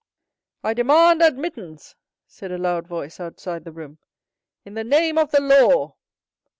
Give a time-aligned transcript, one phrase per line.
[0.63, 1.93] "I demand admittance,"
[2.25, 3.99] said a loud voice outside the room,
[4.65, 5.93] "in the name of the law!"